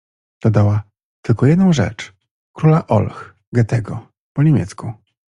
[0.43, 0.83] Dodała:—
[1.25, 2.13] Tylko jedną rzecz:
[2.53, 4.93] „Króla Olch” Goethego po nie miecku.